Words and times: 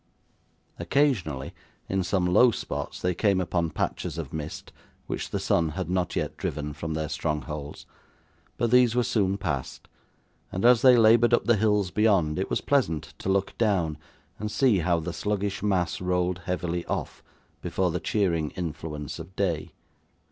Occasionally, 0.79 1.53
in 1.87 2.01
some 2.03 2.25
low 2.25 2.49
spots 2.49 2.99
they 3.03 3.13
came 3.13 3.39
upon 3.39 3.69
patches 3.69 4.17
of 4.17 4.33
mist 4.33 4.73
which 5.05 5.29
the 5.29 5.37
sun 5.37 5.69
had 5.77 5.91
not 5.91 6.15
yet 6.15 6.37
driven 6.37 6.73
from 6.73 6.95
their 6.95 7.07
strongholds; 7.07 7.85
but 8.57 8.71
these 8.71 8.95
were 8.95 9.03
soon 9.03 9.37
passed, 9.37 9.87
and 10.51 10.65
as 10.65 10.81
they 10.81 10.97
laboured 10.97 11.35
up 11.35 11.45
the 11.45 11.55
hills 11.55 11.91
beyond, 11.91 12.39
it 12.39 12.49
was 12.49 12.61
pleasant 12.61 13.13
to 13.19 13.29
look 13.29 13.55
down, 13.59 13.95
and 14.39 14.49
see 14.49 14.79
how 14.79 14.99
the 14.99 15.13
sluggish 15.13 15.61
mass 15.61 16.01
rolled 16.01 16.39
heavily 16.45 16.83
off, 16.87 17.21
before 17.61 17.91
the 17.91 17.99
cheering 17.99 18.49
influence 18.55 19.19
of 19.19 19.35
day. 19.35 19.71